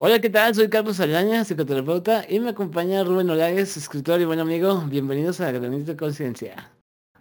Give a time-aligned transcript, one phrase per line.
[0.00, 0.54] Hola, ¿qué tal?
[0.54, 4.80] Soy Carlos Alaña, psicoterapeuta, y me acompaña Rubén Olagues, escritor y buen amigo.
[4.82, 6.70] Bienvenidos a Granito de Conciencia.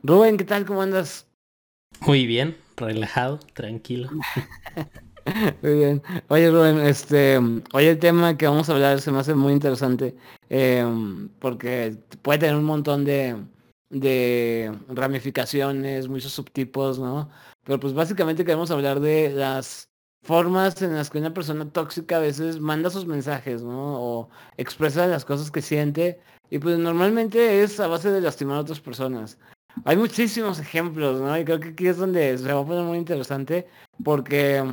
[0.03, 0.63] Rubén, ¿qué tal?
[0.63, 1.25] ¿Cómo andas?
[2.01, 4.11] Muy bien, relajado, tranquilo.
[5.63, 6.03] muy bien.
[6.27, 7.39] Oye, Rubén, este,
[7.73, 10.15] hoy el tema que vamos a hablar se me hace muy interesante,
[10.47, 13.37] em, porque puede tener un montón de,
[13.89, 17.27] de ramificaciones, muchos subtipos, ¿no?
[17.63, 19.89] Pero pues básicamente queremos hablar de las
[20.27, 24.01] formas en las que una persona tóxica a veces manda sus mensajes, ¿no?
[24.01, 26.19] O expresa las cosas que siente.
[26.49, 29.37] Y pues normalmente es a base de lastimar a otras personas.
[29.85, 31.37] Hay muchísimos ejemplos, ¿no?
[31.39, 33.67] Y creo que aquí es donde se va a poner muy interesante
[34.03, 34.63] porque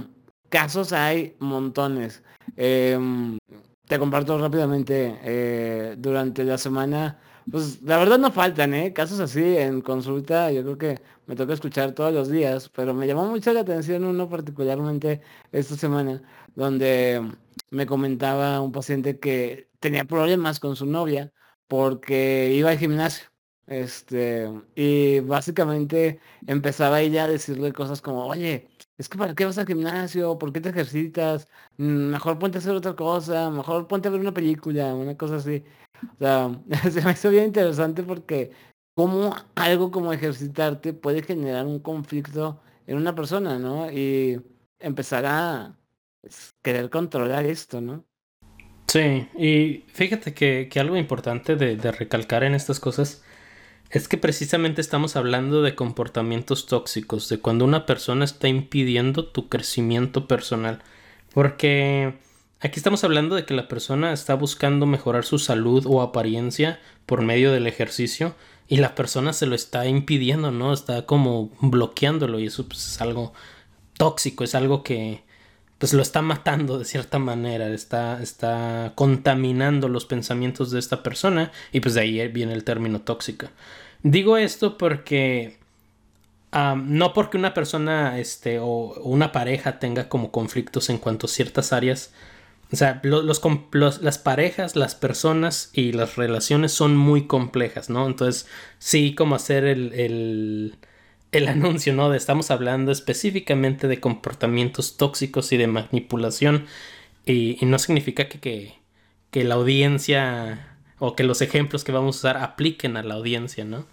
[0.48, 2.22] casos hay montones.
[2.56, 3.38] Em,
[3.86, 5.20] te comparto rápidamente.
[5.22, 7.18] Eh, durante la semana
[7.50, 8.92] pues la verdad no faltan, ¿eh?
[8.92, 13.06] Casos así en consulta, yo creo que me toca escuchar todos los días, pero me
[13.06, 15.20] llamó mucho la atención uno particularmente
[15.52, 16.22] esta semana,
[16.54, 17.22] donde
[17.70, 21.32] me comentaba un paciente que tenía problemas con su novia
[21.68, 23.28] porque iba al gimnasio.
[23.66, 29.56] Este, y básicamente empezaba ella a decirle cosas como, oye, es que para qué vas
[29.58, 34.08] al gimnasio, por qué te ejercitas, mm, mejor ponte a hacer otra cosa, mejor ponte
[34.08, 35.64] a ver una película, una cosa así.
[36.02, 36.50] O sea,
[36.92, 38.50] se me hizo bien interesante porque
[38.94, 43.90] cómo algo como ejercitarte puede generar un conflicto en una persona, ¿no?
[43.90, 44.40] Y
[44.78, 45.76] empezar a
[46.20, 48.04] pues, querer controlar esto, ¿no?
[48.86, 53.24] Sí, y fíjate que, algo importante de, de, recalcar en estas cosas
[53.90, 59.48] es que precisamente estamos hablando de comportamientos tóxicos, de cuando una persona está impidiendo tu
[59.48, 60.82] crecimiento personal.
[61.32, 62.14] Porque
[62.64, 67.20] Aquí estamos hablando de que la persona está buscando mejorar su salud o apariencia por
[67.20, 68.34] medio del ejercicio
[68.68, 70.72] y la persona se lo está impidiendo, ¿no?
[70.72, 73.32] Está como bloqueándolo y eso pues, es algo
[73.96, 75.22] tóxico, es algo que
[75.78, 81.52] pues lo está matando de cierta manera, está, está contaminando los pensamientos de esta persona
[81.72, 83.50] y pues de ahí viene el término tóxica.
[84.02, 85.58] Digo esto porque
[86.52, 91.72] no porque una persona este, o una pareja tenga como conflictos en cuanto a ciertas
[91.72, 92.12] áreas
[92.74, 98.06] o sea, los, las parejas, las personas y las relaciones son muy complejas, ¿no?
[98.08, 98.48] Entonces,
[98.78, 99.92] sí, como hacer el,
[101.30, 102.10] el, anuncio, ¿no?
[102.10, 106.66] De estamos hablando específicamente de comportamientos tóxicos y de manipulación.
[107.24, 108.74] Y, no significa que,
[109.30, 113.64] que, la audiencia o que los ejemplos que vamos a usar apliquen a la audiencia,
[113.64, 113.86] ¿no?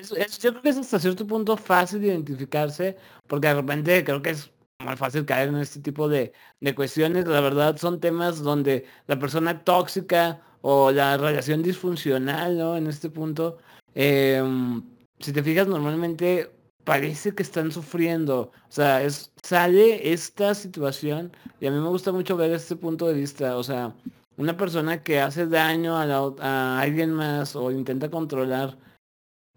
[0.00, 4.30] yo creo que es hasta cierto punto fácil de identificarse, porque de repente creo que
[4.30, 4.50] es
[4.84, 6.32] muy fácil caer en este tipo de,
[6.76, 7.26] cuestiones.
[7.26, 12.76] La verdad son temas donde la persona tóxica o la relación disfuncional, ¿no?
[12.76, 13.58] En este punto,
[13.94, 14.82] em,
[15.18, 16.50] si te fijas, normalmente
[16.84, 18.52] parece que están sufriendo.
[18.68, 23.06] O sea, es, sale esta situación y a mí me gusta mucho ver este punto
[23.08, 23.56] de vista.
[23.56, 23.94] O sea,
[24.36, 26.04] una persona que hace daño a,
[26.40, 28.78] a alguien más o intenta controlar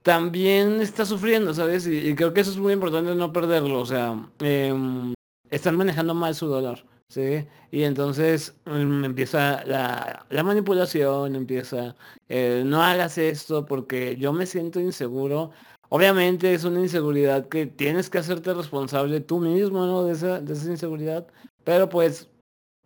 [0.03, 1.87] también está sufriendo, ¿sabes?
[1.87, 3.81] Y, creo que eso es muy importante no perderlo.
[3.81, 5.13] O sea, em,
[5.49, 7.45] están manejando mal su dolor, ¿sí?
[7.71, 11.95] Y entonces em, empieza la, manipulación, empieza,
[12.29, 15.51] eh, no hagas esto porque yo me siento inseguro.
[15.89, 20.03] Obviamente es una inseguridad que tienes que hacerte responsable tú mismo, ¿no?
[20.05, 21.27] De esa, de esa inseguridad.
[21.63, 22.29] Pero pues,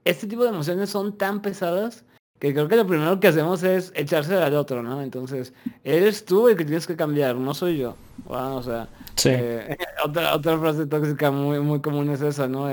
[0.03, 2.05] este tipo de emociones son tan pesadas
[2.39, 5.01] que creo que lo primero que hacemos es echarse al otro, ¿no?
[5.01, 5.53] Entonces,
[5.83, 7.95] eres tú el que tienes que cambiar, no soy yo.
[8.27, 8.89] o sea,
[9.25, 12.67] eh, otra, otra frase tóxica muy, muy común es esa, ¿no?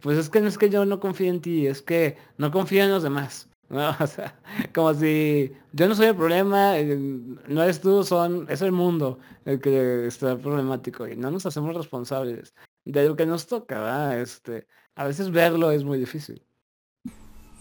[0.00, 2.84] pues es que no es que yo no confíe en ti, es que no confío
[2.84, 3.48] en los demás.
[3.68, 3.90] ¿no?
[4.00, 4.38] O sea,
[4.74, 9.18] como si yo no soy el problema, eh, no eres tú, son, es el mundo
[9.44, 14.20] el que está problemático y no nos hacemos responsables de lo que nos toca, ¿verdad?
[14.20, 16.42] Este, a veces verlo es muy difícil.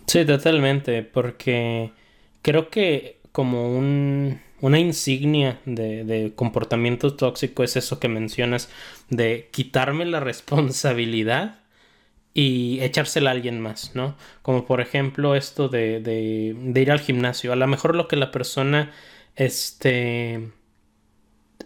[0.08, 1.92] Sí, totalmente, porque
[2.42, 8.70] creo que como un, una insignia de, de comportamiento tóxico es eso que mencionas,
[9.10, 11.60] de quitarme la responsabilidad
[12.34, 14.18] y echársela a alguien más, ¿no?
[14.44, 17.54] Como por ejemplo esto de, de, de ir al gimnasio.
[17.54, 18.92] A lo mejor lo que la persona
[19.36, 20.52] este,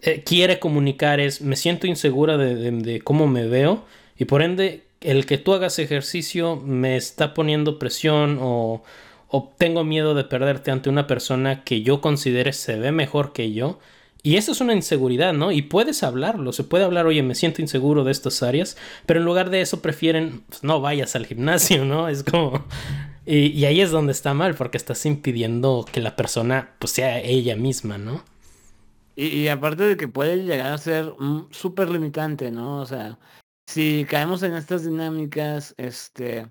[0.02, 3.86] eh, quiere comunicar es me siento insegura de, de cómo me veo
[4.18, 8.84] y por ende el que tú hagas ejercicio me está poniendo presión o,
[9.30, 13.54] o tengo miedo de perderte ante una persona que yo considere se ve mejor que
[13.54, 13.80] yo.
[14.22, 15.54] Y eso es una inseguridad, ¿no?
[15.54, 18.76] Y puedes hablarlo, se puede hablar, oye, me siento inseguro de estas áreas,
[19.06, 22.10] pero en lugar de eso prefieren, pues, no vayas al gimnasio, ¿no?
[22.10, 22.66] Es como...
[23.26, 27.20] Y, y, ahí es donde está mal, porque estás impidiendo que la persona, pues, sea
[27.20, 28.24] ella misma, ¿no?
[29.16, 31.14] Y, y aparte de que puede llegar a ser
[31.52, 32.82] súper limitante, ¿no?
[32.82, 33.20] O sea,
[33.70, 36.50] si caemos en estas dinámicas, este,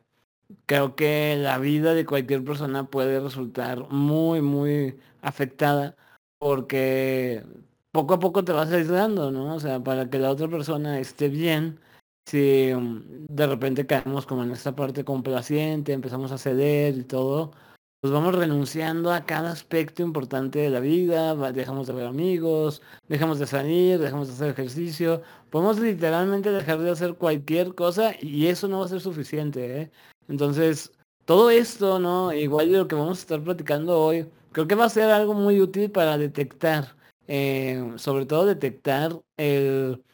[0.66, 5.96] creo que la vida de cualquier persona puede resultar muy, muy afectada
[6.38, 7.44] porque
[7.90, 9.56] poco a poco te vas aislando, ¿no?
[9.56, 11.80] O sea, para que la otra persona esté bien,
[12.26, 17.52] si mm, de repente caemos como en esta parte complaciente, empezamos a ceder y todo,
[18.00, 23.40] pues vamos renunciando a cada aspecto importante de la vida, dejamos de ver amigos, dejamos
[23.40, 28.68] de salir, dejamos de hacer ejercicio, podemos literalmente dejar de hacer cualquier cosa y eso
[28.68, 29.90] no va a ser suficiente, ¿eh?
[30.28, 30.92] Entonces,
[31.24, 32.32] todo esto, ¿no?
[32.32, 35.34] Igual de lo que vamos a estar platicando hoy, creo que va a ser algo
[35.34, 36.96] muy útil para detectar,
[37.26, 40.04] eh, sobre todo detectar el,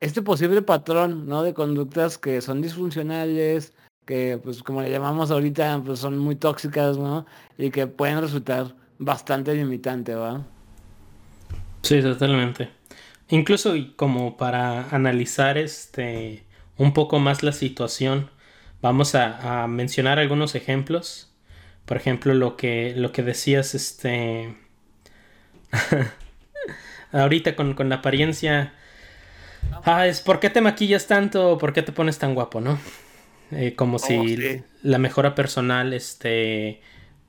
[0.00, 1.42] este posible patrón, ¿no?
[1.42, 3.72] De conductas que son disfuncionales,
[4.04, 7.26] que pues como le llamamos ahorita, pues son muy tóxicas, ¿no?
[7.58, 10.42] Y que pueden resultar bastante limitantes, ¿va?
[11.82, 12.70] Sí, totalmente.
[13.28, 16.44] Incluso como para analizar este
[16.76, 18.30] un poco más la situación,
[18.82, 21.30] vamos a, mencionar algunos ejemplos.
[21.84, 24.56] Por ejemplo, lo que, lo que decías, este.
[27.12, 28.74] ahorita con, con la apariencia.
[29.84, 31.58] Ah, es ¿por qué te maquillas tanto?
[31.58, 32.78] ¿Por qué te pones tan guapo, no?
[33.50, 36.80] Eh, como si oh, la mejora personal este,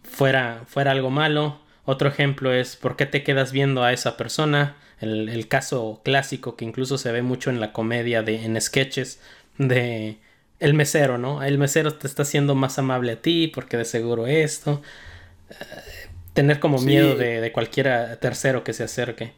[0.03, 1.59] fuera, fuera algo malo.
[1.85, 4.77] Otro ejemplo es por qué te quedas viendo a esa persona.
[4.99, 9.19] El, caso clásico que incluso se ve mucho en la comedia de en sketches
[9.57, 10.17] de
[10.59, 11.43] el mesero, ¿no?
[11.43, 14.81] El mesero te está haciendo más amable a ti porque de seguro esto.
[15.49, 15.55] Eh,
[16.33, 19.33] tener como miedo de, de cualquier tercero que se acerque.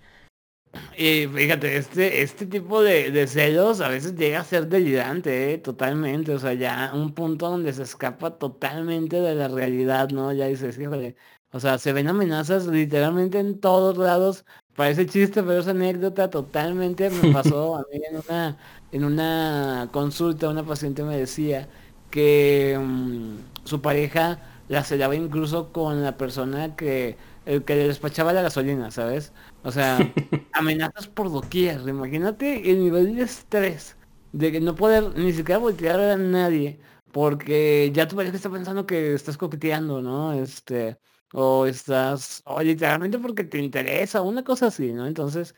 [0.97, 5.57] Y fíjate, este, este tipo de, celos a veces llega a ser delirante, ¿eh?
[5.57, 6.33] totalmente.
[6.33, 10.33] O sea, ya un punto donde se escapa totalmente de la realidad, ¿no?
[10.33, 11.15] Ya dices, híjole.
[11.51, 14.45] O sea, se ven amenazas literalmente en todos lados.
[14.75, 18.57] Parece chiste, pero esa anécdota totalmente me pasó a mí en una,
[18.91, 20.49] en una consulta.
[20.49, 21.69] Una paciente me decía
[22.11, 28.33] que mm, su pareja la celaba incluso con la persona que, el que le despachaba
[28.33, 29.31] la gasolina, ¿sabes?
[29.63, 29.97] O sea,
[30.57, 31.88] amenazas por doquier.
[31.88, 33.95] Imagínate el nivel de estrés
[34.31, 36.80] de no poder ni siquiera voltear a nadie
[37.12, 40.33] porque ya tu pareja está pensando que estás coqueteando, ¿no?
[40.33, 41.00] Este,
[41.33, 45.07] o estás, o literalmente porque te interesa, una cosa así, ¿no?
[45.07, 45.56] Entonces,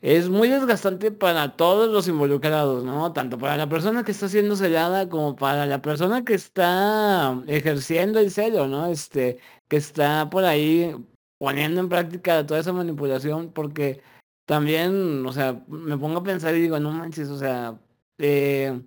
[0.00, 3.12] es muy desgastante para todos los involucrados, ¿no?
[3.12, 8.20] Tanto para la persona que está siendo sellada como para la persona que está ejerciendo
[8.20, 8.86] el celo, ¿no?
[8.86, 10.94] Este, que está por ahí
[11.38, 14.02] poniendo en práctica toda esa manipulación porque
[14.46, 17.78] también, o sea, me pongo a pensar y digo, no manches, o sea,
[18.18, 18.80] eh,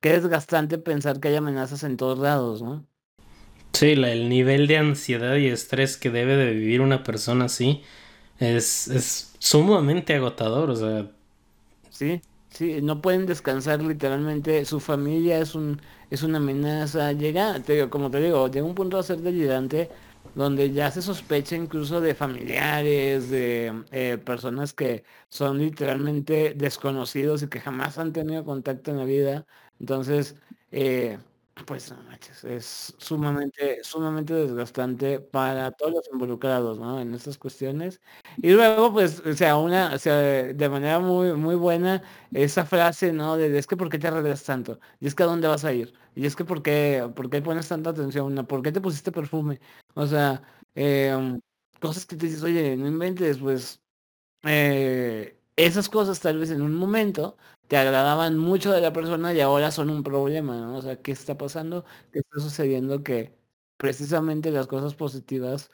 [0.00, 2.86] qué desgastante pensar que hay amenazas en todos lados, ¿no?
[3.72, 7.82] Sí, el nivel de ansiedad y estrés que debe de vivir una persona así
[8.38, 11.10] es, es sumamente agotador, o sea.
[11.90, 15.80] Sí, sí, no pueden descansar literalmente, su familia es un
[16.10, 19.90] es una amenaza, llega, te como te digo, llega un punto a ser delirante
[20.32, 27.48] donde ya se sospecha incluso de familiares, de eh, personas que son literalmente desconocidos y
[27.48, 29.46] que jamás han tenido contacto en la vida.
[29.78, 30.36] Entonces,
[30.72, 31.18] eh,
[31.66, 37.00] pues no manches, es sumamente, sumamente desgastante para todos los involucrados, ¿no?
[37.00, 38.00] En estas cuestiones.
[38.42, 43.12] Y luego, pues, o sea, una, o sea, de manera muy, muy buena, esa frase,
[43.12, 43.36] ¿no?
[43.36, 44.80] De es que ¿por qué te arreglas tanto?
[45.00, 45.94] Y es que a dónde vas a ir?
[46.14, 48.34] Y es que ¿por qué, por qué pones tanta atención?
[48.46, 49.60] ¿Por qué te pusiste perfume?
[49.94, 50.42] O sea,
[50.74, 51.40] em,
[51.80, 53.80] cosas que te dices, oye, no inventes, pues,
[54.44, 57.36] eh, esas cosas tal vez en un momento
[57.68, 60.76] te agradaban mucho de la persona y ahora son un problema, ¿no?
[60.78, 61.84] O sea, ¿qué está pasando?
[62.12, 63.02] ¿Qué está sucediendo?
[63.02, 63.36] Que
[63.76, 65.70] precisamente las cosas positivas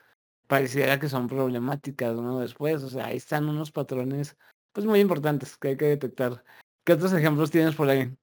[0.46, 2.40] pareciera que son problemáticas, ¿no?
[2.40, 4.36] Después, o sea, ahí están unos patrones,
[4.72, 6.44] pues muy importantes que hay que detectar.
[6.84, 8.14] ¿Qué otros ejemplos tienes por ahí?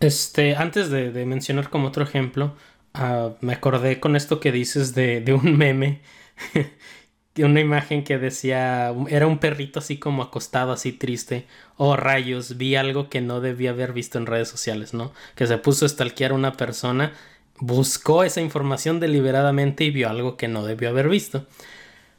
[0.00, 2.54] Este, antes de, mencionar como otro ejemplo,
[2.94, 6.02] ah, me acordé con esto que dices de, de un meme
[7.44, 11.46] una imagen que decía, era un perrito así como acostado, así triste.
[11.76, 15.12] Oh rayos, vi algo que no debía haber visto en redes sociales, ¿no?
[15.34, 17.12] Que se puso a stalkear a una persona,
[17.58, 21.46] buscó esa información deliberadamente y vio algo que no debió haber visto.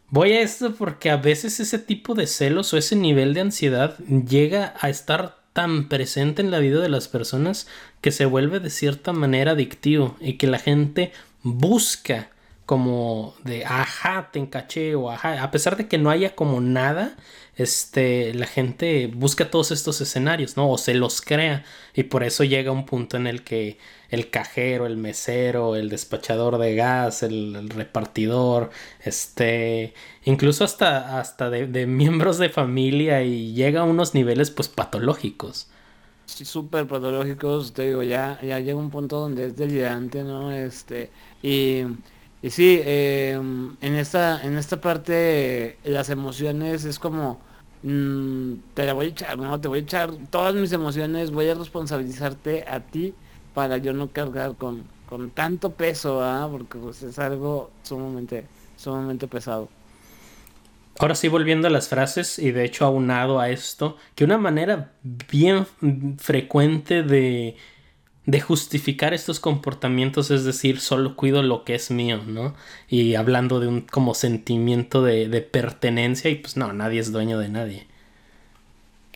[0.09, 3.97] Voy a esto porque a veces ese tipo de celos o ese nivel de ansiedad
[3.99, 7.67] llega a estar tan presente en la vida de las personas
[7.99, 11.11] que se vuelve de cierta manera adictivo y que la gente
[11.43, 12.29] busca
[12.69, 17.17] como de ajá, te encaché o ajá, a pesar de que no haya como nada,
[17.55, 20.69] este, la gente busca todos estos escenarios, ¿no?
[20.69, 21.63] O se los crea
[21.95, 23.79] y por eso llega un punto en el que
[24.11, 28.69] el cajero, el mesero, el despachador de gas, el, repartidor,
[29.03, 29.95] este,
[30.25, 35.69] incluso hasta, hasta de, miembros de familia y llega a unos niveles pues patológicos.
[36.27, 40.51] súper patológicos, te digo, ya, ya llega un punto donde es delirante, ¿no?
[40.51, 41.09] Este,
[41.41, 41.83] y,
[42.41, 47.39] y sí, em, en esta, en esta parte las emociones es como
[47.83, 51.49] mm, te la voy a echar, no, te voy a echar todas mis emociones, voy
[51.49, 53.13] a responsabilizarte a ti
[53.53, 56.47] para yo no cargar con, con tanto peso, ¿ah?
[56.49, 58.45] porque pues, es algo sumamente,
[58.77, 59.67] sumamente pesado.
[60.99, 64.91] Ahora sí, volviendo a las frases, y de hecho aunado a esto, que una manera
[65.31, 65.65] bien
[66.17, 67.55] frecuente de,
[68.29, 72.53] de justificar estos comportamientos es decir, solo cuido lo que es mío, ¿no?
[72.87, 77.39] Y hablando de un como sentimiento de, de pertenencia, y pues no, nadie es dueño
[77.39, 77.87] de nadie.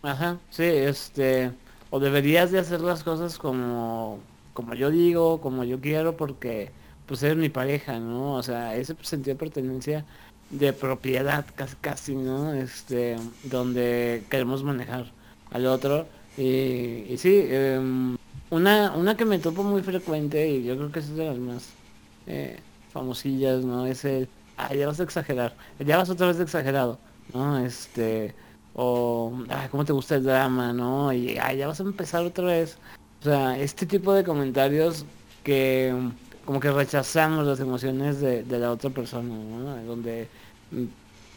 [0.01, 1.51] Ajá, sí, este,
[1.91, 4.19] o deberías de hacer las cosas como,
[4.53, 6.71] como yo digo, como yo quiero, porque
[7.05, 8.33] pues eres mi pareja, ¿no?
[8.35, 10.05] O sea, ese sentido de pertenencia
[10.49, 12.53] de propiedad casi casi, ¿no?
[12.53, 15.11] Este, donde queremos manejar
[15.51, 16.07] al otro.
[16.35, 18.17] Y, y sí, em,
[18.53, 21.69] una, una que me topo muy frecuente y yo creo que es de las más
[22.27, 22.59] eh,
[22.91, 23.87] famosillas, ¿no?
[23.87, 26.99] Es el, ah, ya vas a exagerar, ya vas otra vez exagerado,
[27.33, 27.59] ¿no?
[27.59, 28.33] Este,
[28.75, 31.11] o, ah, ¿cómo te gusta el drama, no?
[31.13, 32.77] Y, ah, ya vas a empezar otra vez.
[33.21, 35.05] O sea, este tipo de comentarios
[35.43, 35.93] que
[36.45, 39.83] como que rechazamos las emociones de, de la otra persona, ¿no?
[39.85, 40.27] Donde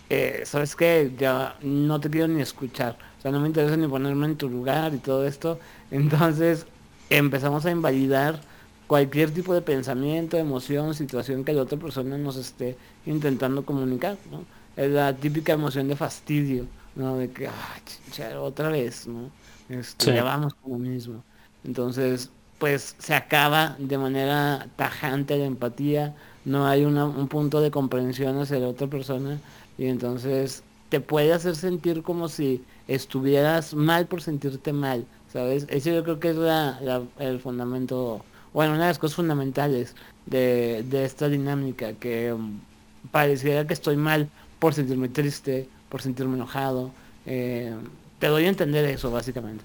[0.08, 1.12] eh, ¿sabes qué?
[1.18, 2.96] Ya no te quiero ni escuchar.
[3.18, 5.58] O sea, no me interesa ni ponerme en tu lugar y todo esto.
[5.90, 6.66] Entonces
[7.08, 8.46] empezamos a invalidar
[8.86, 14.48] cualquier tipo de pensamiento, emoción, situación que la otra persona nos esté intentando comunicar, ¿no?
[14.76, 17.16] Es la típica emoción de fastidio, ¿no?
[17.16, 17.82] De que, ay,
[18.36, 19.34] otra vez, ¿no?
[19.68, 21.24] Este, Ya vamos con lo mismo.
[21.62, 28.38] Entonces, pues se acaba de manera tajante la empatía, no hay un punto de comprensión
[28.38, 29.42] hacia la otra persona
[29.76, 35.08] y entonces te puede hacer sentir como si estuvieras mal por sentirte mal,
[35.44, 39.94] Ese yo creo que es la, el fundamento, bueno, una de las cosas fundamentales
[40.26, 42.60] de, esta dinámica, que um,
[43.10, 44.28] pareciera que estoy mal
[44.58, 46.90] por sentirme triste, por sentirme enojado.
[47.26, 47.74] Eh,
[48.18, 49.64] te doy a entender eso, básicamente.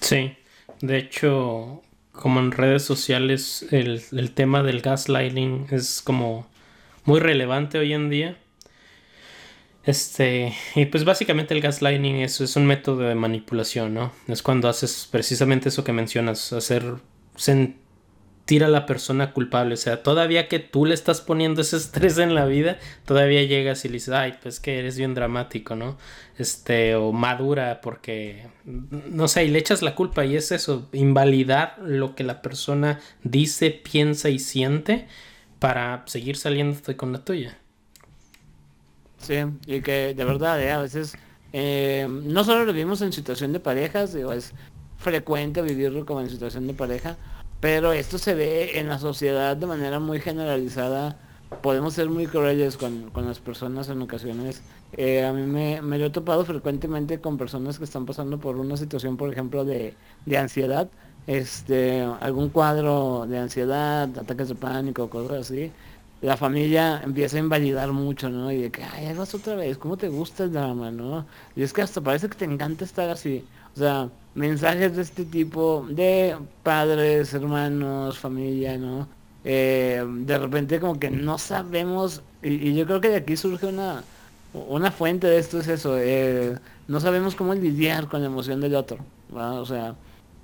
[0.00, 0.32] Sí,
[0.80, 6.46] de hecho, como en redes sociales el, el, tema del gaslighting es como
[7.04, 8.36] muy relevante hoy en día.
[9.84, 14.12] Este, y pues básicamente el gaslighting es, es un método de manipulación, ¿no?
[14.28, 16.96] Es cuando haces precisamente eso que mencionas, hacer
[18.50, 19.74] tira a la persona culpable.
[19.74, 23.84] O sea, todavía que tú le estás poniendo ese estrés en la vida, todavía llegas
[23.84, 25.96] y le dices, ay, pues que eres bien dramático, ¿no?
[26.36, 31.76] Este, o madura porque, no sé, y le echas la culpa y es eso, invalidar
[31.78, 35.06] lo que la persona dice, piensa y siente
[35.60, 37.59] para seguir saliendo con la tuya.
[39.20, 39.34] Sí,
[39.66, 40.72] y que de verdad, ¿eh?
[40.72, 41.14] a veces,
[41.52, 44.52] eh, no solo lo vivimos en situación de parejas, es
[44.98, 47.16] frecuente vivirlo como en situación de pareja,
[47.60, 51.18] pero esto se ve en la sociedad de manera muy generalizada.
[51.62, 54.62] Podemos ser muy crueles con, las personas en ocasiones.
[54.96, 58.56] Eh, a mí me, me, lo he topado frecuentemente con personas que están pasando por
[58.56, 59.94] una situación, por ejemplo, de,
[60.26, 60.88] de ansiedad.
[61.26, 65.70] Este, algún cuadro de ansiedad, ataques de pánico, cosas así.
[66.22, 68.52] La familia empieza a invalidar mucho, ¿no?
[68.52, 71.26] Y de que, ay, vas otra vez, ¿cómo te gusta el drama, no?
[71.56, 73.44] Y es que hasta parece que te encanta estar así.
[73.74, 79.08] O sea, mensajes de este tipo de padres, hermanos, familia, ¿no?
[79.44, 84.04] Eh, de repente como que no sabemos, y, yo creo que de aquí surge una,
[84.52, 86.58] una fuente de esto es eso, eh,
[86.88, 88.98] no sabemos cómo lidiar con la emoción del otro,
[89.32, 89.94] O sea,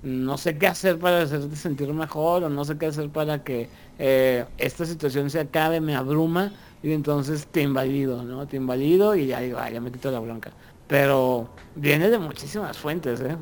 [0.07, 3.67] no sé qué hacer para hacerte sentir mejor, o no sé qué hacer para que
[3.99, 8.47] eh, esta situación se acabe, me abruma, y entonces te invalido, ¿no?
[8.47, 10.51] Te invalido y ya digo, ya me quito la bronca.
[10.87, 13.35] Pero viene de muchísimas fuentes, ¿eh?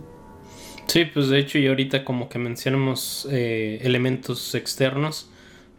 [0.87, 5.29] Sí, pues de hecho y ahorita como que mencionamos eh, elementos externos,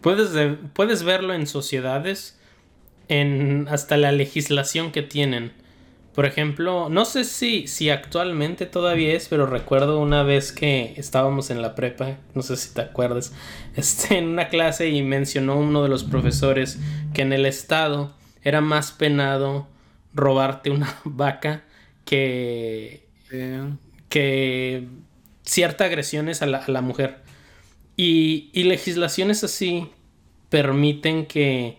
[0.01, 0.31] puedes,
[0.73, 2.39] puedes verlo en sociedades,
[3.09, 5.53] en hasta la legislación que tienen.
[6.17, 11.51] Por ejemplo, no sé si, si actualmente todavía es, pero recuerdo una vez que estábamos
[11.51, 13.35] en la prepa, no sé si te acuerdas,
[13.77, 16.79] este, en una clase y mencionó uno de los profesores
[17.13, 19.69] que en el estado era más penado
[20.15, 21.65] robarte una vaca
[22.07, 23.07] que,
[24.09, 24.89] que
[25.43, 27.19] cierta agresiones a la, a la mujer.
[27.95, 29.91] Y, y, legislaciones así
[30.49, 31.77] permiten que,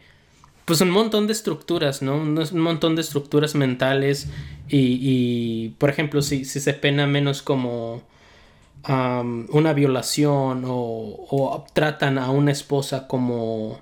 [0.68, 2.18] pues un montón de estructuras, ¿no?
[2.18, 4.28] Un, montón de estructuras mentales
[4.68, 8.04] y, y por ejemplo, si, se pena menos como
[8.86, 13.82] una violación o, o, tratan a una esposa como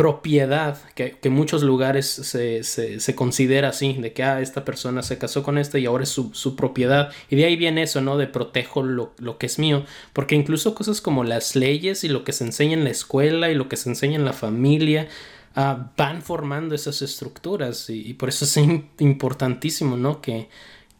[0.00, 5.42] propiedad, que, en muchos lugares se, considera así, de que ah, esta persona se casó
[5.42, 7.12] con esta y ahora es su, propiedad.
[7.28, 8.16] Y de ahí viene eso, ¿no?
[8.16, 9.84] De protejo lo, que es mío.
[10.12, 13.54] Porque incluso cosas como las leyes y lo que se enseña en la escuela y
[13.54, 15.06] lo que se enseña en la familia,
[15.54, 17.88] ah, van formando esas estructuras.
[17.90, 18.56] Y, por eso es
[18.98, 20.20] importantísimo, ¿no?
[20.20, 20.48] Que,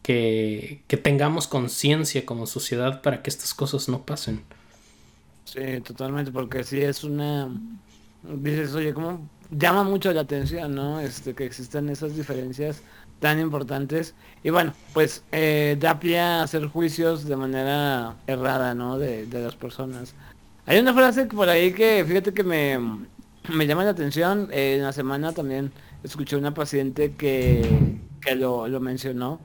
[0.01, 4.43] que, que tengamos conciencia como sociedad para que estas cosas no pasen.
[5.45, 7.49] Sí, totalmente, porque sí es una
[8.23, 10.99] dices, oye, como llama mucho la atención, ¿no?
[10.99, 12.81] Este, que existan esas diferencias
[13.19, 14.15] tan importantes.
[14.43, 18.97] Y bueno, pues eh, da pie a hacer juicios de manera errada, ¿no?
[18.97, 20.13] De, las personas.
[20.65, 22.79] Hay una frase por ahí que, fíjate que me,
[23.49, 24.49] me llama la atención.
[24.51, 25.71] en la semana también
[26.03, 29.39] escuché una paciente que, que lo, lo mencionó.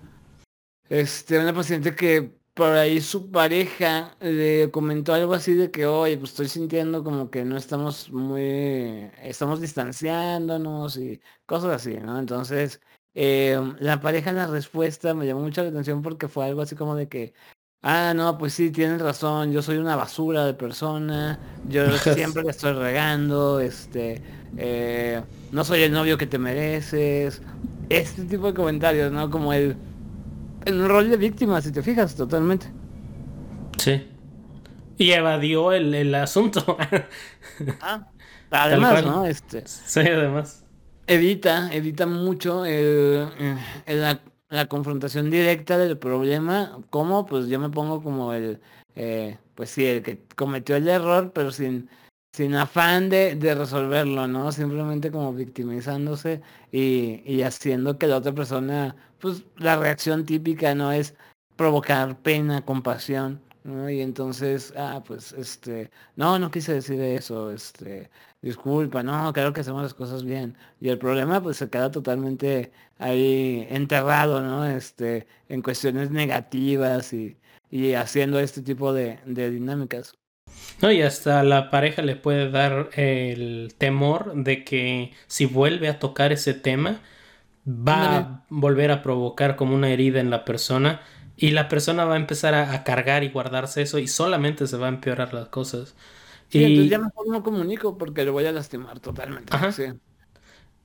[0.89, 6.17] Este, una paciente que por ahí su pareja le comentó algo así de que, oye,
[6.17, 12.19] pues estoy sintiendo como que no estamos muy, estamos distanciándonos y cosas así, ¿no?
[12.19, 12.81] Entonces,
[13.15, 16.97] eh, la pareja, la respuesta me llamó mucho la atención porque fue algo así como
[16.97, 17.35] de que,
[17.83, 22.51] ah, no, pues sí, tienes razón, yo soy una basura de persona, yo siempre le
[22.51, 24.23] estoy regando, este,
[24.57, 27.43] eh, no soy el novio que te mereces,
[27.89, 29.31] este tipo de comentarios, ¿no?
[29.31, 29.77] Como el
[30.67, 32.67] en un rol de víctima, si te fijas, totalmente.
[33.79, 34.07] Sí.
[34.99, 36.77] Y evadió el, asunto.
[37.81, 38.09] ah,
[38.51, 39.25] además, ¿no?
[39.25, 40.65] Este, sí, además.
[41.07, 46.79] Evita, evita mucho la, la, confrontación directa del problema.
[46.91, 47.27] ¿Cómo?
[47.27, 48.61] Pues yo me pongo como el,
[48.95, 51.89] eh, pues sí, el que cometió el error, pero sin
[52.37, 54.53] sin afán de, de, resolverlo, ¿no?
[54.53, 60.93] Simplemente como victimizándose y, y, haciendo que la otra persona, pues la reacción típica, ¿no?
[60.93, 61.15] Es
[61.57, 63.91] provocar pena, compasión, ¿no?
[63.91, 68.11] Y entonces, ah, pues, este, no, no quise decir eso, este,
[68.43, 70.57] disculpa, no, creo que hacemos las cosas bien.
[70.81, 74.65] Y el problema, pues, se queda totalmente ahí enterrado, ¿no?
[74.67, 77.37] Este, en cuestiones negativas y,
[77.71, 80.15] y haciendo este tipo de, de dinámicas.
[80.81, 85.99] No, y hasta la pareja le puede dar el temor de que si vuelve a
[85.99, 87.01] tocar ese tema,
[87.67, 91.01] va a volver a provocar como una herida en la persona
[91.37, 94.87] y la persona va a empezar a, cargar y guardarse eso y solamente se va
[94.87, 95.95] a empeorar las cosas.
[96.51, 99.53] y entonces ya mejor no comunico porque le voy a lastimar totalmente.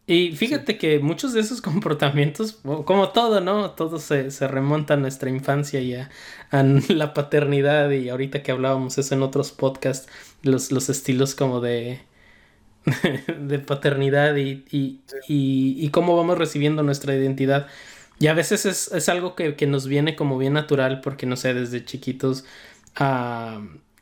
[0.07, 3.71] Y fíjate que muchos de esos comportamientos, como todo, ¿no?
[3.71, 6.09] Todo se, se remonta a nuestra infancia y a,
[6.89, 10.11] la paternidad y ahorita que hablábamos eso en otros podcasts,
[10.43, 12.01] los, los estilos como de,
[13.39, 17.67] de paternidad y, y, y, cómo vamos recibiendo nuestra identidad.
[18.21, 21.35] Y a veces es, es algo que, que, nos viene como bien natural porque, no
[21.35, 22.45] sé, desde chiquitos
[22.99, 23.59] uh,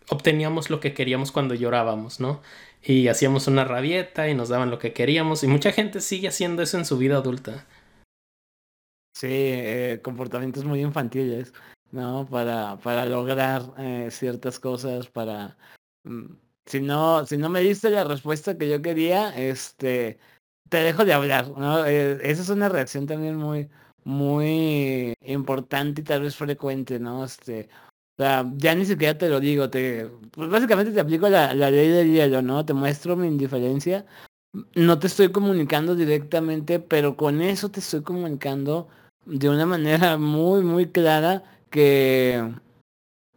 [0.09, 2.41] obteníamos lo que queríamos cuando llorábamos, ¿no?
[2.81, 6.61] y hacíamos una rabieta y nos daban lo que queríamos y mucha gente sigue haciendo
[6.61, 7.65] eso en su vida adulta.
[9.13, 11.53] Sí, eh, comportamientos muy infantiles,
[11.91, 12.25] ¿no?
[12.29, 15.57] Para, para lograr eh, ciertas cosas, para...
[16.03, 20.19] Mm, si no, si no me diste la respuesta que yo quería, este,
[20.69, 21.47] te dejo de hablar.
[21.87, 23.69] Eh, esa es una reacción también muy,
[24.03, 27.25] muy importante y tal vez frecuente, ¿no?
[27.25, 27.69] Este,
[28.17, 31.71] o sea, ya ni siquiera te lo digo, te, pues básicamente te aplico la, la
[31.71, 32.65] ley del hielo, ¿no?
[32.65, 34.05] Te muestro mi indiferencia.
[34.75, 38.89] No te estoy comunicando directamente, pero con eso te estoy comunicando
[39.25, 42.43] de una manera muy, muy clara que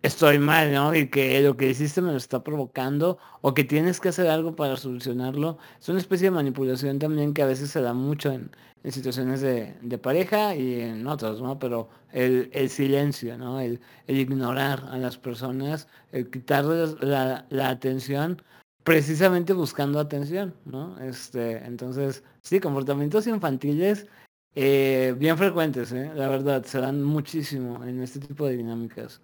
[0.03, 0.94] estoy mal, ¿no?
[0.94, 4.57] Y que lo que hiciste me lo está provocando o que tienes que hacer algo
[4.57, 5.59] para solucionarlo.
[5.81, 8.51] Es una especie de manipulación también que a veces se da mucho en,
[8.85, 11.59] en situaciones de, de, pareja y en otras, ¿no?
[11.59, 13.61] Pero el, el silencio, ¿no?
[13.61, 18.42] El, el, ignorar a las personas, el quitarles la, atención
[18.83, 20.99] precisamente buscando atención, ¿no?
[21.01, 24.09] Este, entonces, sí, comportamientos infantiles
[24.55, 26.11] eh, bien frecuentes, ¿eh?
[26.14, 29.21] La verdad, se dan muchísimo en este tipo de dinámicas.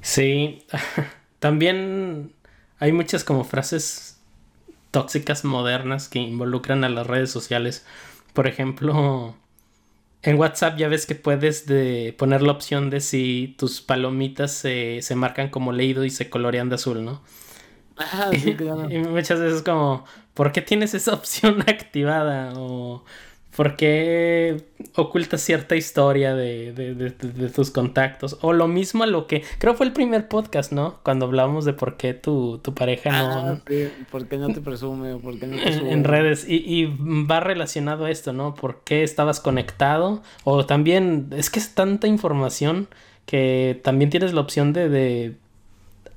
[0.00, 0.66] Sí,
[1.38, 2.34] también
[2.78, 4.19] hay muchas como frases
[4.90, 7.86] tóxicas modernas que involucran a las redes sociales.
[8.32, 9.34] Por ejemplo,
[10.22, 15.00] en WhatsApp ya ves que puedes de poner la opción de si tus palomitas se,
[15.02, 17.22] se marcan como leído y se colorean de azul, ¿no?
[17.96, 18.90] Ah, sí, claro.
[18.90, 22.52] y muchas veces como, ¿por qué tienes esa opción activada?
[22.56, 23.04] O
[23.56, 24.62] ¿Por qué
[24.94, 28.38] ocultas cierta historia de, de, de, tus contactos?
[28.42, 29.42] O lo mismo a lo que...
[29.58, 31.00] Creo fue el primer podcast, ¿no?
[31.02, 33.32] Cuando hablábamos de por qué tu, tu pareja no...
[33.32, 33.60] Ah,
[34.10, 35.16] ¿Por qué no te presume?
[35.16, 35.92] ¿Por qué no te sube?
[35.92, 36.48] En redes.
[36.48, 36.86] Y, y,
[37.26, 38.54] va relacionado a esto, ¿no?
[38.54, 40.22] ¿Por qué estabas conectado?
[40.44, 41.28] O también...
[41.32, 42.86] Es que es tanta información
[43.26, 45.34] que también tienes la opción de, de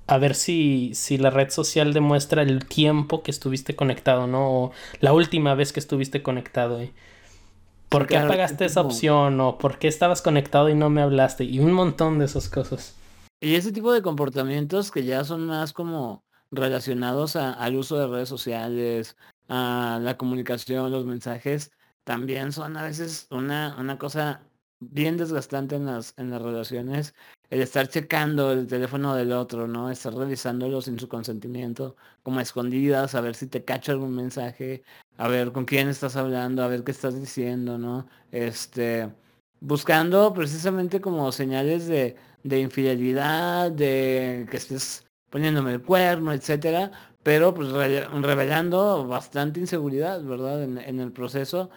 [0.05, 4.51] a ver si, si la red social demuestra el tiempo que estuviste conectado, ¿no?
[4.51, 6.79] O la última vez que estuviste conectado.
[6.79, 6.91] ¿eh?
[7.93, 9.39] ¿Por qué apagaste esa opción?
[9.39, 11.43] ¿O por qué estabas conectado y no me hablaste?
[11.43, 12.95] Y un montón de esas cosas.
[13.39, 18.29] Y ese tipo de comportamientos que ya son más como relacionados al uso de redes
[18.29, 19.15] sociales,
[19.47, 21.71] a la comunicación, los mensajes,
[22.03, 24.41] también son a veces una, una cosa
[24.79, 27.13] bien desgastante en las, en las relaciones
[27.53, 29.91] el estar checando el teléfono del otro, ¿no?
[29.91, 34.83] Estar revisándolo sin su consentimiento, como escondidas, a ver si te cacho algún mensaje,
[35.17, 38.07] a ver con quién estás hablando, a ver qué estás diciendo, ¿no?
[38.31, 39.09] Este,
[39.59, 46.91] buscando precisamente como señales de, de infidelidad, de que estés poniéndome el cuerno, etcétera,
[47.23, 50.63] pero pues revelando bastante inseguridad, ¿verdad?
[50.63, 51.69] En, el proceso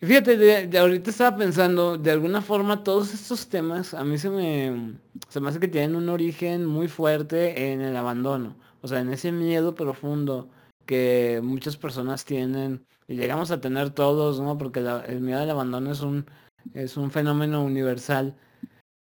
[0.00, 4.96] Fíjate, de, ahorita estaba pensando, de alguna forma todos estos temas a mí se me,
[5.28, 9.12] se me hace que tienen un origen muy fuerte en el abandono, o sea, en
[9.12, 10.48] ese miedo profundo
[10.88, 14.56] que muchas personas tienen y llegamos a tener todos, ¿no?
[14.56, 16.26] Porque el miedo al abandono es un,
[16.74, 18.34] es un fenómeno universal,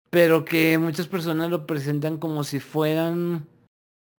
[0.10, 3.48] pero que muchas personas lo presentan como si fueran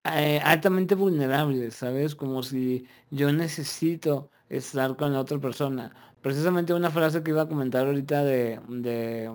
[0.05, 2.15] eh, altamente vulnerables, ¿sabes?
[2.15, 5.93] Como si yo necesito estar con la otra persona
[6.25, 9.31] precisamente una frase que iba a comentar ahorita de, de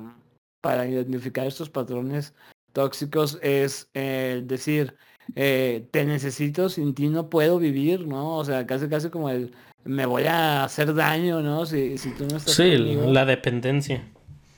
[0.60, 2.34] para identificar estos patrones
[2.74, 4.98] tóxicos es eh, decir,
[5.36, 8.38] eh, te necesito, sin ti no puedo vivir, ¿no?
[8.38, 9.52] O sea, casi casi como el
[9.84, 11.66] me voy a hacer daño, ¿no?
[11.66, 14.04] Si, si tú no estás Sí, la dependencia.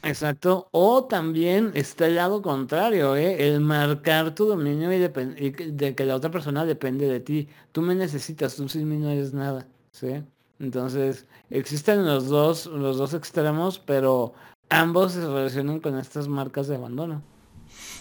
[0.03, 0.67] Exacto.
[0.71, 3.47] O también está el lado contrario, ¿eh?
[3.47, 4.95] el marcar tu dominio y,
[5.37, 7.47] y, de que la otra persona depende de ti.
[7.71, 9.67] Tú me necesitas, tú sin mí no eres nada.
[9.91, 10.23] ¿sí?
[10.59, 14.33] Entonces, existen los dos, los dos extremos, pero
[14.69, 17.21] ambos se relacionan con estas marcas de abandono.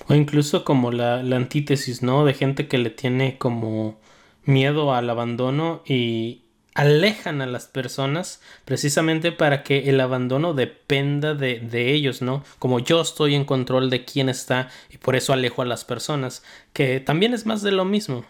[0.09, 2.25] O incluso como la, la antítesis, ¿no?
[2.25, 3.99] De gente que le tiene como
[4.45, 11.61] miedo al abandono y alejan a las personas precisamente para que el abandono dependa de,
[11.61, 12.45] de, ellos, ¿no?
[12.59, 16.43] Como yo estoy en control de quién está y por eso alejo a las personas,
[16.73, 18.25] que también es más de lo mismo.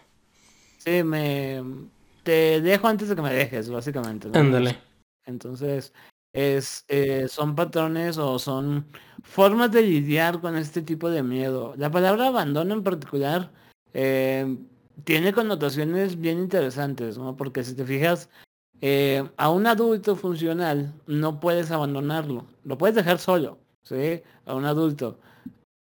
[0.79, 1.61] Sí, me,
[2.23, 4.29] te dejo antes de que me dejes, básicamente.
[4.33, 4.77] Ándale.
[5.25, 5.93] Entonces,
[6.33, 8.85] es, eh, son patrones o son
[9.23, 11.73] formas de lidiar con este tipo de miedo.
[11.77, 13.51] La palabra abandono en particular
[13.93, 14.57] eh,
[15.03, 17.35] tiene connotaciones bien interesantes, ¿no?
[17.35, 18.29] Porque si te fijas,
[18.81, 24.21] eh, a un adulto funcional no puedes abandonarlo, lo puedes dejar solo, ¿sí?
[24.45, 25.19] A un adulto.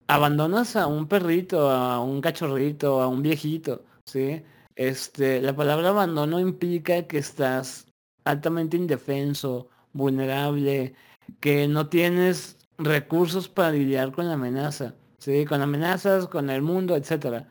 [0.09, 4.43] Abandonas a un perrito, a un cachorrito, a un viejito, ¿sí?
[4.77, 7.87] Este, la palabra abandono implica que estás
[8.25, 10.95] altamente indefenso, vulnerable,
[11.41, 15.45] que no tienes recursos para lidiar con la amenaza, ¿sí?
[15.45, 17.49] con amenazas, con el mundo, etcétera.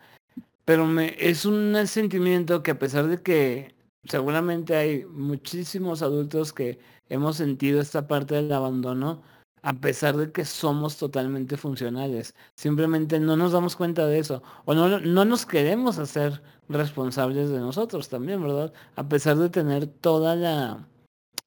[0.66, 3.76] Pero me, es un sentimiento que a pesar de que
[4.06, 9.24] seguramente hay muchísimos adultos que hemos sentido esta parte del abandono,
[9.62, 12.36] a pesar de que somos totalmente funcionales.
[12.56, 14.42] Simplemente no nos damos cuenta de eso.
[14.66, 18.74] O no, no nos queremos hacer responsables de nosotros también, ¿verdad?
[18.96, 20.88] A pesar de tener toda la,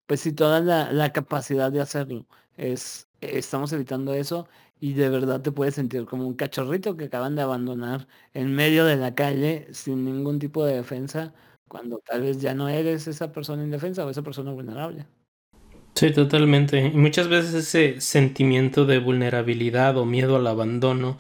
[0.07, 2.27] pues sí, toda la, la capacidad de hacerlo.
[2.57, 4.49] Es, estamos evitando eso
[4.81, 8.85] y de verdad te puedes sentir como un cachorrito que acaban de abandonar en medio
[8.85, 11.33] de la calle sin ningún tipo de defensa,
[11.69, 15.07] cuando tal vez ya no eres esa persona indefensa o esa persona vulnerable.
[15.95, 16.87] Sí, totalmente.
[16.87, 21.17] Y muchas veces ese sentimiento de vulnerabilidad o miedo al abandono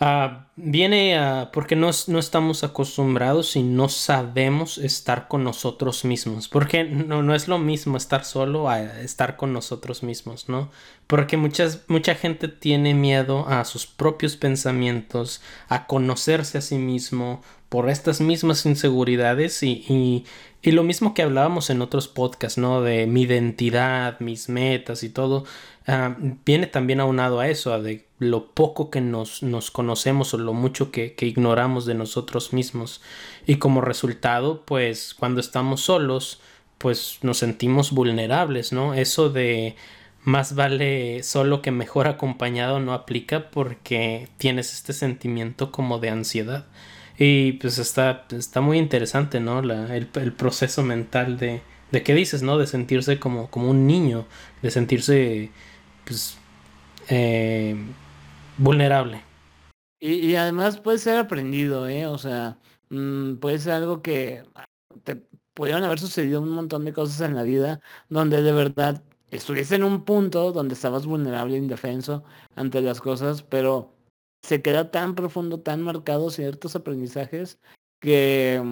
[0.00, 6.48] uh, viene porque no, no, estamos acostumbrados y no sabemos estar con nosotros mismos.
[6.48, 10.70] Porque no, no es lo mismo estar solo a estar con nosotros mismos, ¿no?
[11.06, 17.42] Porque muchas, mucha gente tiene miedo a sus propios pensamientos, a conocerse a sí mismo
[17.70, 20.24] por estas mismas inseguridades y,
[20.62, 22.82] y lo mismo que hablábamos en otros podcasts, ¿no?
[22.82, 25.44] De mi identidad, mis metas y todo,
[25.88, 30.38] uh, viene también aunado a eso, a de lo poco que nos, nos conocemos o
[30.38, 33.00] lo mucho que, que, ignoramos de nosotros mismos.
[33.46, 36.40] Y como resultado, pues cuando estamos solos,
[36.76, 38.92] pues nos sentimos vulnerables, ¿no?
[38.92, 39.76] Eso de
[40.22, 46.66] más vale solo que mejor acompañado no aplica porque tienes este sentimiento como de ansiedad.
[47.22, 49.60] Y pues está, está muy interesante, ¿no?
[49.60, 51.60] La, el, proceso mental de,
[51.92, 52.56] de qué dices, ¿no?
[52.56, 54.24] De sentirse como, como un niño,
[54.62, 55.50] de sentirse,
[56.06, 56.38] pues,
[57.10, 57.76] eh,
[58.56, 59.22] vulnerable.
[60.00, 62.06] Y, y, además puede ser aprendido, ¿eh?
[62.06, 62.56] O sea,
[62.88, 64.42] mmm, puede ser algo que
[65.04, 65.16] te
[65.52, 69.84] pudieron haber sucedido un montón de cosas en la vida donde de verdad estuviste en
[69.84, 72.24] un punto donde estabas vulnerable indefenso
[72.56, 73.92] ante las cosas, pero
[74.42, 77.58] se queda tan profundo, tan marcado ciertos aprendizajes
[78.00, 78.62] que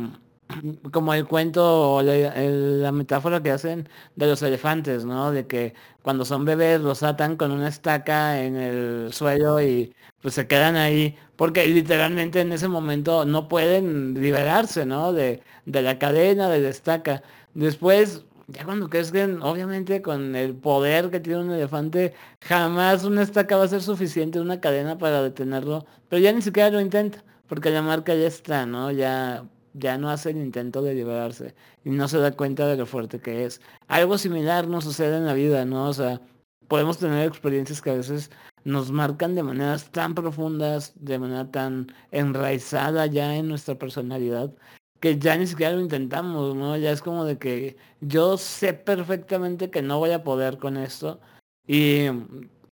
[0.92, 5.30] como el cuento o la, metáfora que hacen de los elefantes, ¿no?
[5.30, 10.34] De que cuando son bebés los atan con una estaca en el suelo y pues
[10.34, 15.12] se quedan ahí porque literalmente en ese momento no pueden liberarse, ¿no?
[15.12, 17.22] De, de la cadena, de la estaca.
[17.54, 23.56] Después, ya cuando crecen, obviamente con el poder que tiene un elefante, jamás una estaca
[23.56, 27.70] va a ser suficiente, una cadena para detenerlo, pero ya ni siquiera lo intenta, porque
[27.70, 28.90] la marca ya está, ¿no?
[28.90, 32.86] Ya ya no hace el intento de liberarse y no se da cuenta de lo
[32.86, 33.60] fuerte que es.
[33.86, 35.88] Algo similar nos sucede en la vida, ¿no?
[35.88, 36.20] O sea,
[36.68, 38.30] podemos tener experiencias que a veces
[38.64, 44.52] nos marcan de maneras tan profundas, de manera tan enraizada ya en nuestra personalidad,
[45.00, 46.76] que ya ni siquiera lo intentamos, ¿no?
[46.76, 51.20] Ya es como de que yo sé perfectamente que no voy a poder con esto.
[51.66, 52.06] Y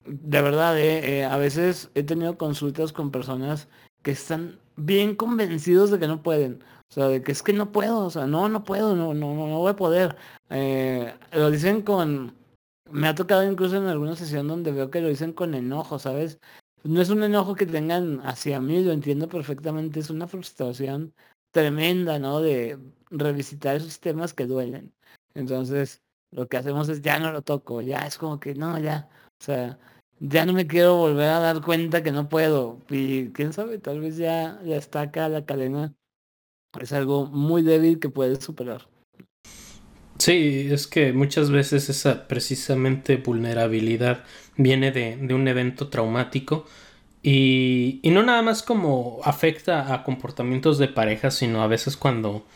[0.04, 3.68] de verdad, eh, eh, a veces he tenido consultas con personas
[4.02, 6.62] que están bien convencidos de que no pueden.
[6.90, 9.34] O sea, de que es que no puedo, o sea, no, no puedo, no, no,
[9.34, 10.16] no voy a poder.
[10.50, 12.34] Eh, lo dicen con,
[12.90, 16.38] me ha tocado incluso en alguna sesión donde veo que lo dicen con enojo, ¿sabes?
[16.82, 21.14] No es un enojo que tengan hacia mí, lo entiendo perfectamente, es una frustración
[21.52, 22.40] tremenda, ¿no?
[22.40, 22.78] De
[23.10, 24.92] revisitar esos temas que duelen.
[25.34, 29.08] Entonces, lo que hacemos es ya no lo toco, ya es como que no, ya,
[29.40, 29.78] o sea,
[30.20, 32.78] ya no me quiero volver a dar cuenta que no puedo.
[32.90, 35.94] Y quién sabe, tal vez ya, está acá la cadena
[36.78, 38.86] es algo muy débil que puedes superar.
[40.18, 44.24] Sí, es que muchas veces esa precisamente vulnerabilidad
[44.56, 46.66] viene de, un evento traumático
[47.22, 52.46] y, no nada más como afecta a comportamientos de pareja, sino a veces cuando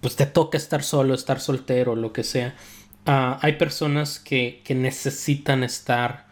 [0.00, 2.54] pues te toca estar solo, estar soltero, lo que sea.
[3.06, 6.28] Ah, hay personas que, que necesitan estar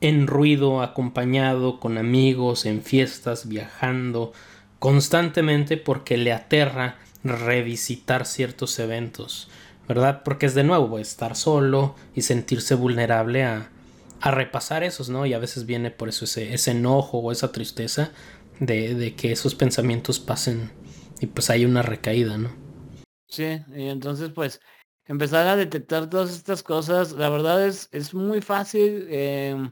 [0.00, 4.32] en ruido, acompañado, con amigos, en fiestas, viajando,
[4.78, 9.48] constantemente porque le aterra revisitar ciertos eventos,
[9.88, 10.22] ¿verdad?
[10.22, 13.70] Porque es de nuevo estar solo y sentirse vulnerable a,
[14.20, 15.26] a repasar esos, ¿no?
[15.26, 18.12] Y a veces viene por eso ese, ese enojo o esa tristeza
[18.60, 20.70] de, de, que esos pensamientos pasen
[21.20, 22.50] y pues hay una recaída, ¿no?
[23.28, 24.60] Sí, y entonces pues
[25.06, 29.70] empezar a detectar todas estas cosas, la verdad es, es muy fácil eh,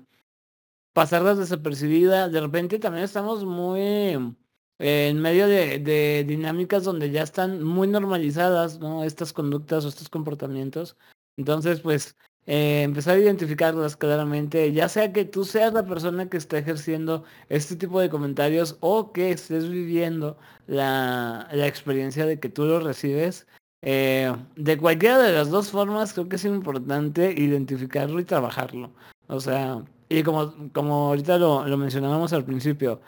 [0.92, 4.36] pasarlas desapercibidas, de repente también estamos muy
[4.78, 9.04] en medio de, dinámicas donde ya están muy normalizadas, ¿no?
[9.04, 10.96] Estas conductas o estos comportamientos.
[11.36, 16.36] Entonces, pues, eh, empezar a identificarlas claramente, ya sea que tú seas la persona que
[16.36, 22.64] está ejerciendo este tipo de comentarios o que estés viviendo la, experiencia de que tú
[22.66, 23.46] lo recibes.
[23.82, 28.92] Eh, de cualquiera de las dos formas, creo que es importante identificarlo y trabajarlo.
[29.28, 33.00] O sea, y como, como ahorita lo, lo mencionábamos al principio,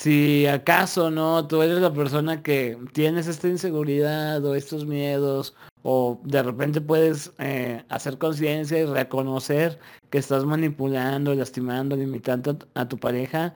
[0.00, 6.18] si acaso no tú eres la persona que tienes esta inseguridad o estos miedos o
[6.24, 12.96] de repente puedes eh, hacer conciencia y reconocer que estás manipulando, lastimando, limitando a tu
[12.96, 13.54] pareja,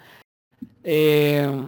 [0.82, 1.66] eh,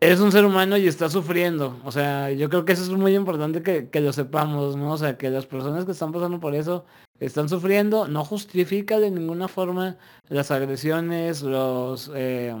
[0.00, 1.78] eres un ser humano y estás sufriendo.
[1.84, 4.92] O sea, yo creo que eso es muy importante que, que, lo sepamos, ¿no?
[4.94, 6.84] O sea, que las personas que están pasando por eso
[7.20, 12.10] están sufriendo, no justifica de ninguna forma las agresiones, los...
[12.12, 12.56] Eh,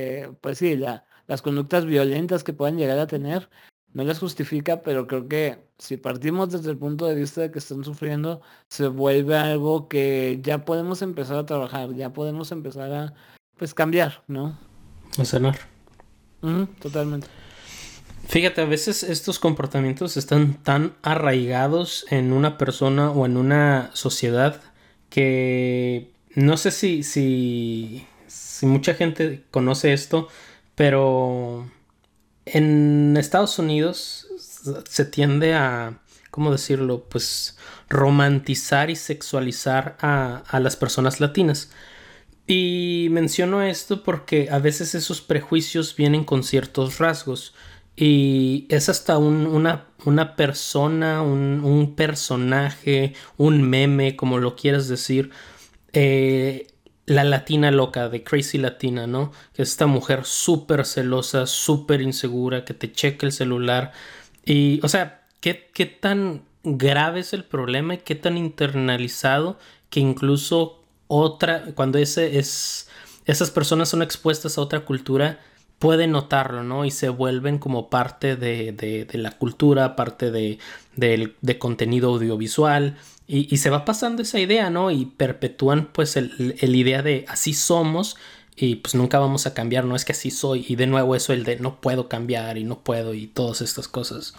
[0.00, 3.50] eh, pues sí, las conductas violentas que puedan llegar a tener,
[3.92, 7.58] no las justifica, pero creo que si partimos desde el punto de vista de que
[7.58, 13.14] están sufriendo, se vuelve algo que ya podemos empezar a trabajar, ya podemos empezar a,
[13.56, 14.56] pues, cambiar, ¿no?
[15.18, 15.58] A sanar.
[16.80, 17.26] totalmente.
[18.28, 24.60] Fíjate, a veces estos comportamientos están tan arraigados en una persona o en una sociedad
[25.10, 28.06] que no sé si, si
[28.58, 30.26] si mucha gente conoce esto,
[30.74, 31.70] pero
[32.44, 34.26] en Estados Unidos
[34.88, 36.00] se tiende a,
[36.32, 37.04] ¿cómo decirlo?
[37.08, 37.56] Pues
[37.88, 41.70] romantizar y sexualizar a, las personas latinas.
[42.48, 47.54] Y menciono esto porque a veces esos prejuicios vienen con ciertos rasgos.
[47.94, 55.30] Y es hasta una, una, persona, un, un, personaje, un meme, como lo quieras decir,
[55.92, 56.66] eh,
[57.08, 59.32] la latina loca, de Crazy Latina, ¿no?
[59.54, 63.92] Que es esta mujer súper celosa, súper insegura, que te checa el celular.
[64.44, 70.00] Y, o sea, ¿qué, ¿qué, tan grave es el problema y qué tan internalizado que
[70.00, 72.90] incluso otra, cuando ese es,
[73.24, 75.40] esas personas son expuestas a otra cultura,
[75.78, 76.84] pueden notarlo, ¿no?
[76.84, 80.58] Y se vuelven como parte de, de, de la cultura, parte de,
[80.94, 82.98] de contenido audiovisual
[83.30, 84.90] y, se va pasando esa idea, ¿no?
[84.90, 88.16] Y perpetúan pues el, idea de así somos
[88.56, 91.34] y pues nunca vamos a cambiar, no es que así soy y de nuevo eso
[91.34, 94.34] el de no puedo cambiar y no puedo y todas estas cosas.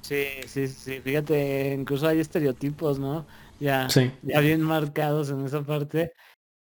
[0.00, 3.26] Sí, sí, sí, fíjate, incluso hay estereotipos, ¿no?
[3.60, 3.86] Ya,
[4.22, 6.14] ya bien marcados en esa parte.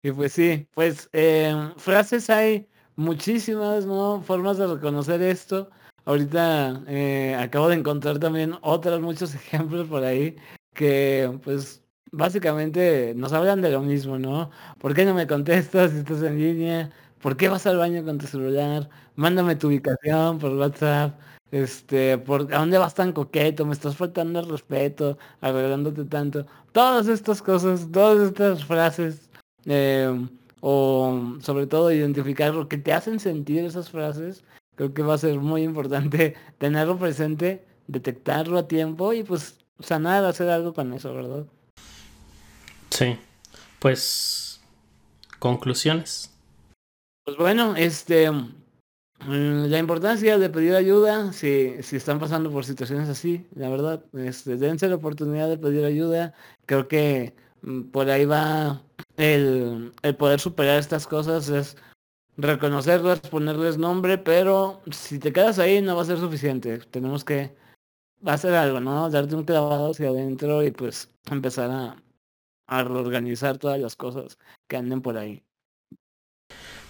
[0.04, 4.22] Y pues sí, pues eh, frases hay muchísimas, ¿no?
[4.22, 5.70] Formas de reconocer esto.
[6.04, 10.36] Ahorita eh, acabo de encontrar también otros muchos ejemplos por ahí
[10.80, 14.50] que pues básicamente nos hablan de lo mismo, ¿no?
[14.80, 16.90] ¿Por qué no me contestas si estás en línea?
[17.22, 18.90] ¿Por qué vas al baño con tu celular?
[19.16, 21.20] Mándame tu ubicación por WhatsApp.
[21.52, 23.66] Este, ¿por a dónde vas tan coqueto?
[23.66, 26.46] Me estás faltando el respeto, arreglándote tanto.
[26.72, 29.30] Todas estas cosas, todas estas frases,
[29.66, 30.30] em,
[30.62, 35.18] o sobre todo identificar lo que te hacen sentir esas frases, creo que va a
[35.18, 41.14] ser muy importante tenerlo presente, detectarlo a tiempo y pues sanar, hacer algo con eso,
[41.14, 41.46] ¿verdad?
[42.90, 43.18] Sí.
[43.80, 44.60] Pues,
[45.40, 46.32] conclusiones.
[47.24, 53.08] Pues bueno, este, mm, la importancia de pedir ayuda, si, si están pasando por situaciones
[53.08, 56.34] así, la verdad, este, dense la oportunidad de pedir ayuda.
[56.66, 58.82] Creo que mm, por ahí va
[59.16, 61.78] el, el poder superar estas cosas, es
[62.36, 66.80] reconocerlas, ponerles nombre, pero si te quedas ahí no va a ser suficiente.
[66.92, 67.54] Tenemos que
[68.26, 69.10] hacer algo, ¿no?
[69.10, 72.04] Darte un clavado hacia adentro y pues empezar a,
[72.68, 75.44] a reorganizar todas las cosas que anden por ahí.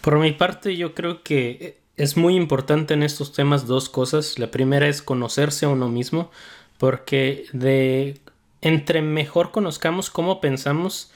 [0.01, 4.39] Por mi parte, yo creo que es muy importante en estos temas dos cosas.
[4.39, 6.31] La primera es conocerse a uno mismo,
[6.77, 8.21] porque de
[8.61, 11.11] entre mejor conozcamos cómo pensamos,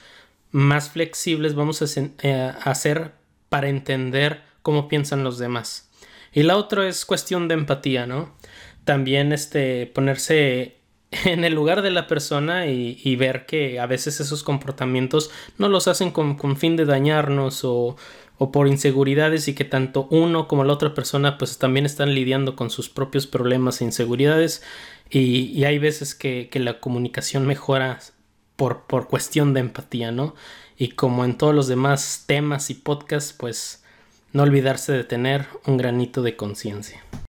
[0.50, 3.10] más flexibles vamos a, eh,
[3.48, 5.90] para entender cómo piensan los demás.
[6.32, 8.34] Y la otra es cuestión de empatía, ¿no?
[8.84, 10.76] También este ponerse
[11.24, 15.88] en el lugar de la persona y, ver que a veces esos comportamientos no los
[15.88, 17.96] hacen con, fin de dañarnos o,
[18.52, 22.68] por inseguridades y que tanto uno como la otra persona pues también están lidiando con
[22.68, 24.62] sus propios problemas e inseguridades
[25.10, 28.00] y, hay veces que, la comunicación mejora
[28.56, 30.34] por, por cuestión de empatía, ¿no?
[30.76, 33.84] Y como en todos los demás temas y podcasts pues
[34.32, 37.02] no olvidarse de tener un granito de conciencia.